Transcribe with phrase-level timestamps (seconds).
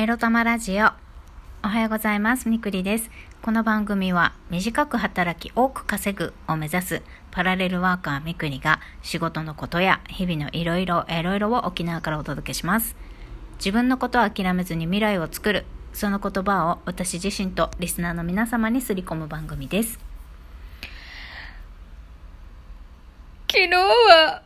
[0.00, 0.86] エロ玉ラジオ。
[1.62, 2.48] おはようございます。
[2.48, 3.10] みくりです。
[3.42, 12.96] この番組は短く働き多く稼ぐを目指すパラレルワーカーみくりが仕事のことや日々のいろいろいろいろを沖縄からお届けします。
[13.58, 19.98] 自分のことを諦めずに未来を作る、その言葉を私自身とリスナーの皆様にすり込む番組です。
[23.50, 24.42] 昨日は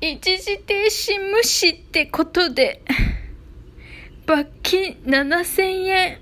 [0.00, 2.82] 一時停止無視ってことで
[4.26, 6.18] 罰金7000円。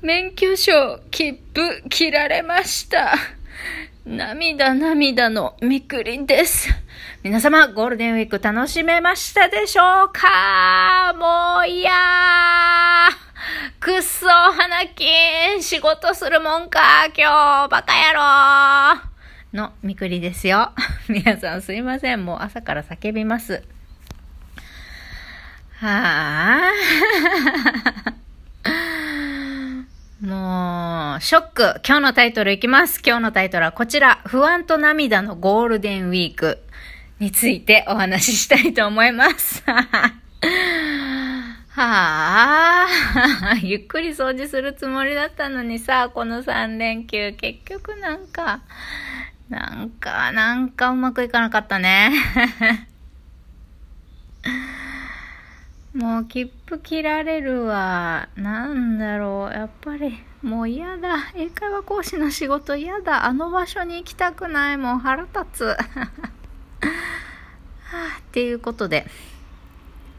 [0.00, 3.14] 免許証、切符、切られました。
[4.04, 6.68] 涙涙のみくりです。
[7.22, 11.14] 皆様、ゴールデンウィーク楽しめましたでしょうか？
[11.16, 13.32] もういやー。
[13.78, 17.92] くっそ、花金、仕事するもんか、今日、バカ
[18.94, 19.12] 野郎。
[19.52, 20.72] のみくりですよ。
[21.08, 22.24] 皆さんすいません。
[22.24, 23.62] もう朝から叫びます。
[25.82, 26.72] はあ。
[30.24, 31.80] もう、ショック。
[31.84, 33.02] 今日のタイトルいきます。
[33.04, 34.20] 今日のタイトルはこちら。
[34.26, 36.62] 不安と涙のゴールデンウィーク
[37.18, 39.64] についてお話ししたいと思います。
[39.66, 40.14] は
[41.74, 42.86] あ、
[43.60, 48.60] ゆっくり掃除するつもりだったのにさ、この3連休、結局なんか、
[49.48, 52.12] なんか、なんかうまくいかなかったね。
[55.94, 58.28] もう切符切られるわ。
[58.34, 59.54] なんだろう。
[59.54, 61.30] やっぱり、もう嫌だ。
[61.34, 63.26] 英会話講師の仕事嫌だ。
[63.26, 64.78] あの場所に行きたくない。
[64.78, 65.64] もう腹立つ。
[65.76, 65.76] は
[67.92, 69.06] あ、っていうことで。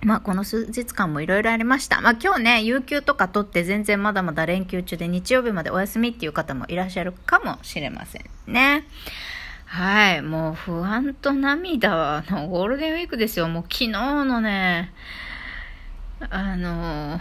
[0.00, 2.00] まあ、この数日間もいろいろありました。
[2.00, 8.86] まあ、今日ね、有給とか取って全然まだまだ連休中で日曜日までお休みっていう方もいらっしゃるかもしれませんね。
[9.66, 10.22] はい。
[10.22, 13.48] もう不安と涙のゴールデンウィークですよ。
[13.48, 14.92] もう昨日のね、
[16.30, 17.20] あの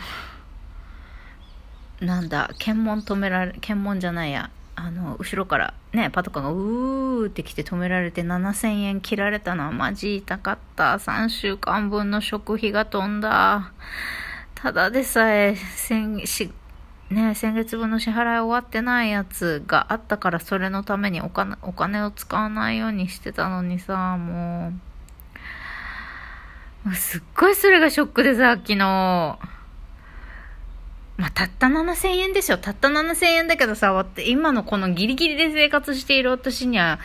[2.02, 10.95] なんだ、検問止められ、検問じゃないや、あの、後ろからね、パトカーがうーって来て止められて7000円切られたのはマジ痛かった。
[10.95, 13.72] 3週間分の食費が飛んだ。
[14.54, 16.52] ただでさえ、先、し、
[17.10, 24.86] ね、先月分の支払い終わってないやつがあったからそれのためにお金、お金を使わないようにしてたのにさ、もう、
[26.95, 28.77] すっごいそれがショックでさ、昨日。
[31.17, 32.59] まあ、たった7000円ですよ。
[32.59, 36.99] たった7000円だけどさ、今のこのギリギリで生活している私には、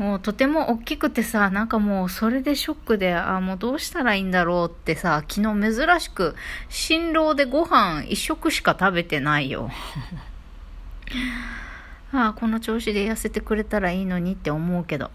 [0.00, 6.36] もうとても大きくてさ、なんかもうそれでショックで、あ、もうどうしたらいいんだろうってさ、昨日珍しく、
[6.68, 9.70] 新郎でご飯一食しか食べてないよ。
[12.12, 15.10] ああ、この調子で痩せてくれたらいいのにって思うけど。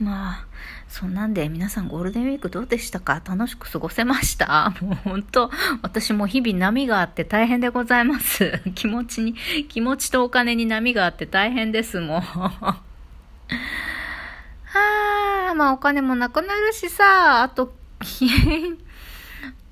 [0.00, 0.46] まあ、
[0.92, 3.22] そんなんで皆さんゴールデンウィークどうでしたか？
[3.24, 4.74] 楽しく過ごせました？
[4.84, 8.60] もう本当、私も日々波があって大変でございます。
[8.76, 9.34] 気持ちに、
[9.68, 12.20] 気持ちとお金に波があって大変です、もう。
[12.38, 12.76] は
[15.52, 17.72] あ、まあお金もなくなるしさ、あと、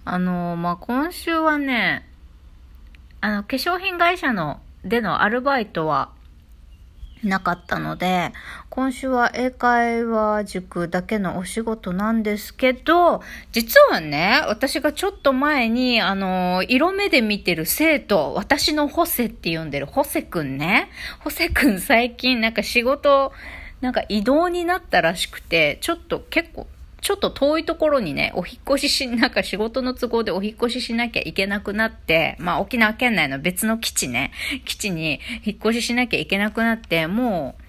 [0.07, 2.09] あの、まあ今週はね、
[3.21, 6.09] あの、化粧品会社の、でのアルバイトは、
[7.25, 8.33] なかったので、
[8.71, 13.23] 今週は英会話塾だけのお仕事なんですけど、
[13.53, 20.91] 実はね、私がちょっと前に、あの、色目で見てる生徒、私のホセって呼んでるホセくんね。
[21.21, 23.33] ホセくん最近なんか仕事、
[23.81, 26.67] なんか移動になったらしくて、ちょっと結構
[27.01, 34.33] ちょっと遠いところにね、お引越しし、なんか仕事の都合でお引越ししなきゃいけなくなって、まあ沖縄県内の別の基地ね、
[34.65, 37.63] 基地に引っ越ししなきゃいけなくなって、もう、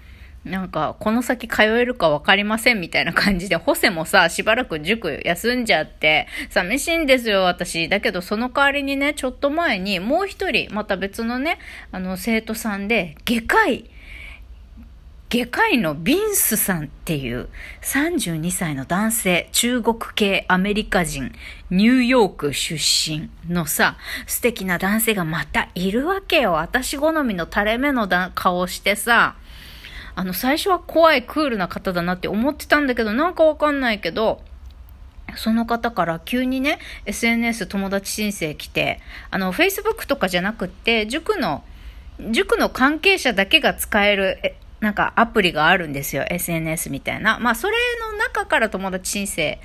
[0.44, 7.88] なんか、この先通えるかわかりませんみたいな感じで、ホセもさ、しばらく塾休んじゃって、寂しいんですよ、私。
[7.88, 11.58] だけど、その代わりにね、ちょっと前に、もう一人、また別のね、
[11.92, 13.84] あの、生徒さんで、外科医、
[15.32, 17.48] 外科医のビンスさんっていう
[17.80, 21.32] 32歳の男性、中国系アメリカ人、
[21.70, 23.96] ニューヨーク出身のさ、
[24.26, 26.52] 素敵な男性がまたいるわけよ。
[26.52, 29.36] 私好みの垂れ目の顔してさ、
[30.16, 34.42] あの、最初は怖いクールな方だなって思ってたんだけど、なんかわかんないけど、
[35.36, 41.64] その方から急にね、SNS 友達申請来て、あの、Facebook とかじゃなくって、塾の、
[42.30, 44.38] 塾の関係者だけが使える
[44.82, 46.24] なんかアプリがあるんですよ。
[46.28, 47.38] SNS みたいな。
[47.38, 47.76] まあ、それ
[48.10, 49.60] の中から友達申請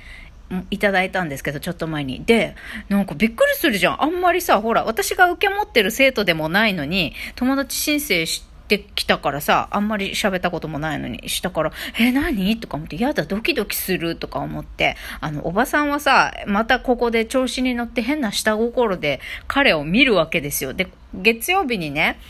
[0.70, 2.24] いただいたんですけど、ちょっと前に。
[2.24, 2.54] で、
[2.88, 4.02] なんかびっくりするじゃん。
[4.02, 12.60] あんまりさ、ほら、私が受け持ってる生徒でもないのに、友達申請してきたからさ、あんまり喋ったこともないのに、したから、え、何？
[12.60, 20.74] とか思って、やだ、ドキドキするとか思って、あの、おばさんはさ、またここで調子に乗って変な下心で彼を見るわけですよ。
[20.74, 22.20] で、月曜日にね、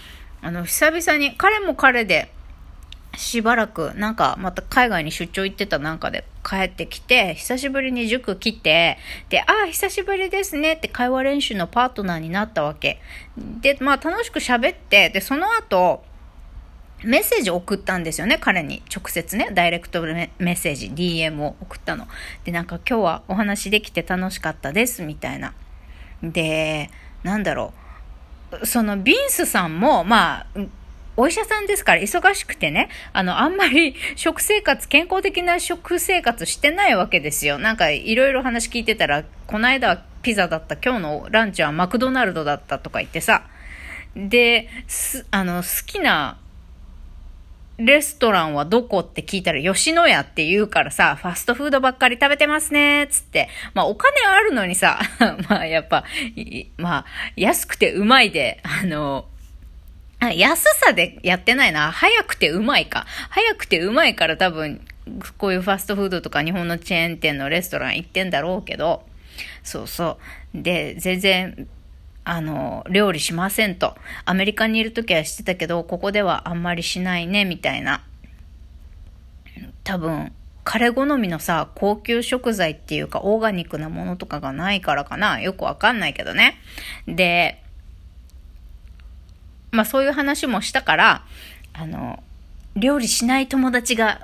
[0.40, 2.32] あの、久々に、彼も彼で、
[3.18, 8.96] しばらく、なんか、また海外に出張行ってたなんかで帰ってきて、久しぶりに塾来て、
[9.28, 13.00] で、ああ、久しぶりですねって会話練習のパートナーになったわけ。
[13.36, 16.04] で、まあ楽しく喋って、で、その後、
[17.02, 18.84] メッセージ送ったんですよね、彼に。
[18.94, 22.06] 直接ね、ダイレクトメッセージ、DM を送ったの。
[22.44, 25.54] で、なんか今日はお話できて楽しかったです、みたいな。
[26.22, 26.90] で、
[27.24, 27.74] なんだろ
[28.62, 28.64] う。
[28.64, 30.60] そのビンスさんも、まあ、
[31.20, 37.58] お医者さんですから忙しくてね、あの、あんまり 食生活、健康的な食生活してないわけですよ。
[37.58, 43.42] なんかいろいろ話聞いてたら、この間はピザだった、今日のランチはマクドナルドだったとか言ってさ、
[44.14, 46.38] で、す、あの、好きな
[47.78, 53.48] レストランはどこって聞いたら吉野家って言うからさ、ファストフードばっかり食べてますね、つって。
[53.74, 55.00] まあお金あるのにさ、
[55.50, 56.04] まあやっぱ、
[56.76, 57.04] まあ
[57.34, 59.26] 安くてうまいで、あの、
[60.20, 61.92] あ、安さでやってないな。
[61.92, 63.06] 早くてうまいか。
[63.30, 64.80] 早くてうまいから多分、
[65.38, 69.04] こういうファストフードとか日本のチェーン店のレストラン行ってんだろうけど、
[69.62, 70.18] そうそ
[70.54, 70.62] う。
[70.62, 71.68] で、全然、
[72.24, 73.96] あの、料理しませんと。
[74.24, 78.04] アメリカにいる時はしてたけど、ここではあんまりしないね、みたいな。
[79.84, 80.32] 多分、
[80.64, 85.40] 彼好みのさ、高級食材っていうか、オーガニックなものとかがないからかな。
[85.40, 86.58] よくわかんないけどね。
[87.06, 87.62] で、
[89.70, 91.24] まあそういう話もしたから、
[91.72, 92.22] あの、
[92.76, 94.20] 料理しない友達が、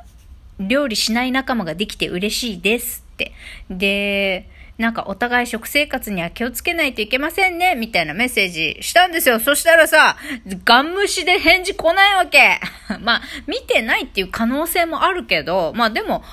[0.60, 3.32] 料理しない仲間ができて嬉しいですって。
[3.70, 9.38] で、なんかお互い食生活には気をつけないといけませんね、みたいなメッセージしたんですよ。
[9.38, 10.16] そしたらさ、
[10.64, 12.60] ガン無視で返事来ないわけ。
[13.00, 16.24] まあ、見てないっていう可能性もあるけど、まあでも、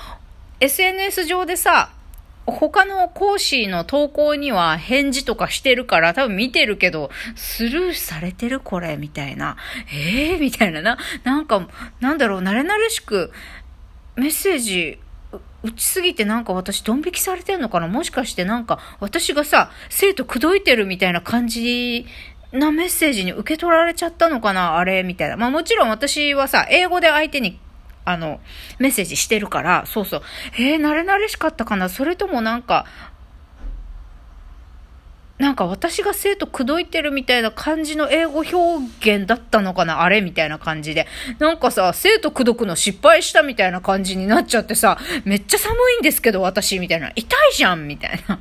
[0.58, 1.90] SNS 上でさ、
[2.44, 9.56] 他の講師の投稿には返事とかしてるから多分見てるけど、スルーされてるこれみたいな。
[9.92, 10.98] ええー、みたいなな。
[11.22, 11.68] なんか、
[12.00, 13.32] なんだろう、慣れ慣れしく
[14.16, 14.98] メッセージ
[15.62, 17.86] 打ちすぎてなんか私ドン引きされてんのかな？
[17.86, 22.06] もしかしてなんか私がさ、生徒口説いてるみたいな感じ
[22.50, 24.76] なメッセージに受け取られちゃったのかな？
[24.76, 25.04] あれ？
[25.04, 25.36] みたいな。
[25.36, 27.60] まあもちろん私はさ、英語で相手に
[28.04, 28.40] あの、
[28.78, 30.22] メッセージしてるから、そうそう。
[30.58, 31.88] えー、慣れ慣れしかったかな？
[31.88, 32.86] それともなんか、
[35.38, 40.02] なんか私が生徒口説いてるみたいな感じの英語表現だったのかな？
[40.02, 41.06] あれみたいな感じで。
[41.38, 47.10] なんかさ、生徒口説くの失敗したみたいな感じになっちゃってさ、めっちゃ寒いんですけど私みたいな。
[47.16, 48.38] 痛いじゃんみたいな。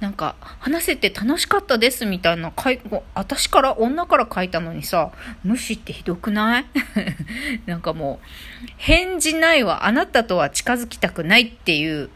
[0.00, 2.80] なんか、話せて楽しかったですみたいな、かい
[3.14, 5.12] 私から女から書いたのにさ、
[5.44, 6.64] 無視ってひどくない？
[7.66, 12.10] なんかもう、返事ないわ、あなたとは近づきたくないっていう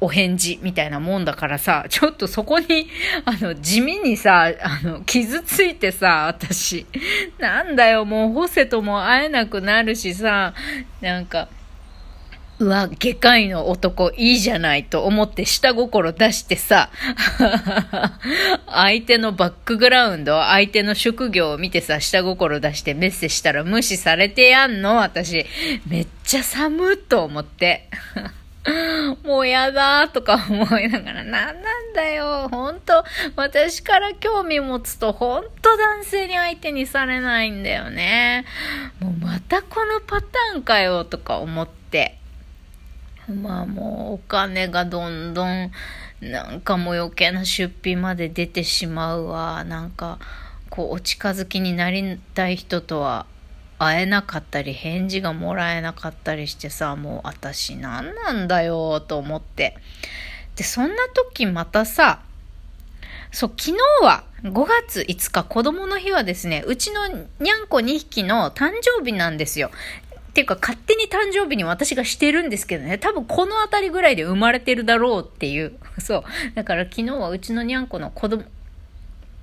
[0.00, 2.88] お返事みたいなもんだからさ、ちょっとそこに、
[3.24, 6.86] あの、地味にさ、あの、傷ついてさ、私、
[7.38, 10.54] なんだよ、もうホセとも会えなくなるしさ、
[11.00, 11.48] なんか、
[12.60, 16.88] うわ、外科医の男いいじゃないと思って下心出してさ、
[18.66, 24.98] 相手のバックグラウンド、相手の職業を見てさ、下心出してメッセしたら無視されてやんの？
[24.98, 25.44] 私、
[25.88, 27.88] めっちゃ寒と思って。
[29.24, 32.48] もうやだーとか思いながら、なんなんだよ。
[32.50, 33.04] 本当
[33.36, 38.46] 私から興味持つと、本当男性に相手にされないんだよね。
[39.00, 42.16] もうまたこのパターンかよ、とか思って。
[43.28, 45.70] まあもうお金がどんどん
[46.20, 49.64] なんかもう余計な出費まで出てしまうわ。
[49.64, 50.18] なんか
[50.70, 53.26] こうお近づきになりたい人とは
[53.78, 59.76] 会えなかったり返事がもらえなかったりしてさもう私何なんだよと思って。
[60.56, 62.20] でそんな時またさ
[63.32, 69.70] そう昨日は5月5日子供の日はですねうちのにゃんこ2匹の誕生日なんですよ。
[70.34, 75.74] っていうか勝手に誕生日に私がしてるんですけどね、多分この辺りぐらいで生まれてるだろうっていう。
[76.02, 76.24] そう。
[76.56, 78.42] だから昨日はうちのにゃんこの子供、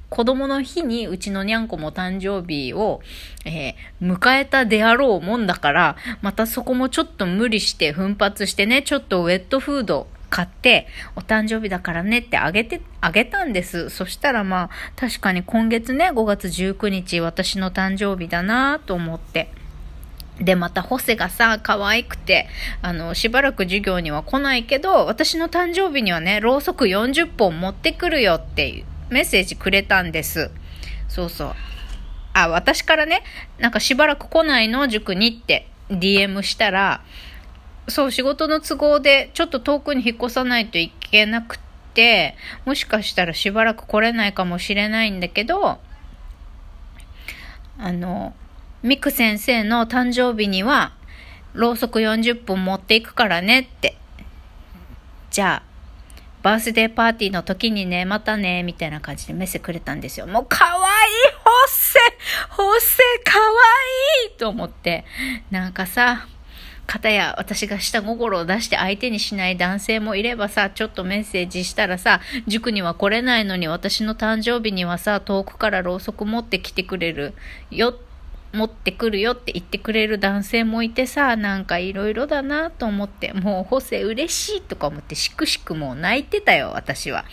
[0.10, 3.00] 子供の日にうちのにゃんこも誕生日を、
[3.45, 13.89] えー、迎えたであろうもんだから、またそこもちょっと無理して奮発してね、ちょっとウェットフード買って、お誕生日だからねってあげて、あげたんです。
[13.89, 19.61] そしたらまあ、確かに今月ね、5月19日私の誕生日だなと思って。
[20.39, 22.47] で、また、ホセがさ、可愛くて、
[22.81, 30.50] あの、しばらく授業には来ないけど、私の誕生日にはね、ろうそく40本持ってくるよっていうメッセージくれたんです。
[31.07, 31.55] そうそう。
[32.33, 33.23] あ、私からね、
[33.59, 37.01] なんかしばらく来ないの、塾にって DM したら、
[37.88, 41.59] そう、仕事の都合でちょっと遠くに引っ越さないといけなく
[41.93, 42.35] て、
[42.65, 45.79] もしかしたらしばらく来れないかもしれないんだけど、
[47.77, 48.33] あの、
[48.83, 50.93] ミク先生の誕生日には、
[51.53, 53.95] ろうそく40本持っていくからねって。
[55.29, 55.71] じゃあ、
[56.41, 60.25] バースデーパーティーの時にね、またね、みたいな感じでメッセくれたんですよ。
[60.25, 60.83] もうかわいい
[61.43, 62.00] ホッセ
[62.50, 63.45] ホッセかわ
[64.25, 65.05] いいと思って。
[65.51, 66.27] なんかさ、
[66.88, 77.35] 方や私が下心を出して相手にしない男性もいればさ、ちょっとメッセージしたらさ、塾には来れないのに私の誕生日にはさ、遠くからろうそく持ってきてくれる
[77.69, 78.11] よって
[78.53, 87.25] 持ってくるよって言ってくれる男性もいてさ、なんかいろいろだなと思って、もう補正嬉しいとか思ってしくしくもう泣いてたよ、私は。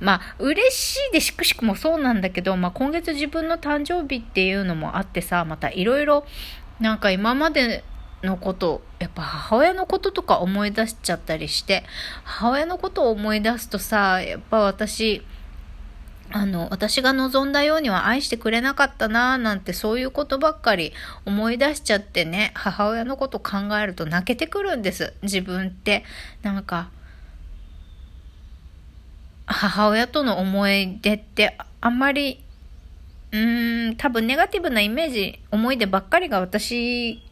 [0.00, 6.26] まあ、嬉しいでしくしくもそうなんだけど、まあ今月自分の誕生日っていうのもあってさ、またいろいろ、
[6.80, 7.84] なんか今まで
[8.22, 11.84] のこと、やっぱ母親のこととか思い出しちゃったりして、
[12.24, 15.22] 母親のことを思い出すとさ、やっぱ私、
[16.32, 20.92] あの、私が望んだようには愛してくれなかったなーなんてそういうことばっかり
[21.24, 25.14] 思い出しちゃってね、母親のこと考えると泣けてくるんです。
[25.22, 26.04] 自分って。
[26.42, 26.90] なんか、
[29.46, 32.42] 母親との思い出ってあんまり、
[33.32, 37.22] うーん、多分ネガティブなイメージ、思い出ばっかりが私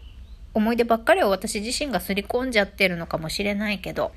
[0.55, 4.13] 思い出ばっかりを私自身がすり込んじゃってるのかもしれないけど、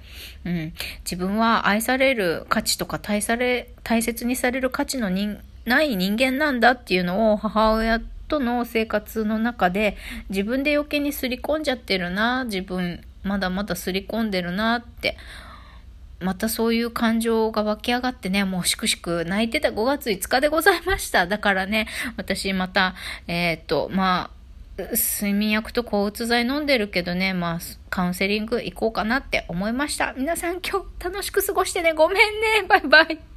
[0.45, 9.97] うん、自分は愛される価値とか大され、大切にされる価値の人ない人間なんだっていうのを母親との生活の中で
[10.29, 15.17] 自分で余計にすり込んじゃってるな、自分まだまだすり込んでるなって
[16.19, 21.27] またそういう感情が湧き上がってね、もうしくしく泣いてた5月5日でございました。
[21.27, 22.95] だからね、私また、
[23.27, 24.36] えっ、と、まあ、
[24.93, 30.13] 睡眠薬と抗うつ剤飲んでるけどね、まあ、カウンセリング行こうかなって思いました。
[30.13, 31.93] 皆さん今日楽しく過ごしてね。
[31.93, 32.65] ごめんね。
[32.67, 33.36] バイバイ。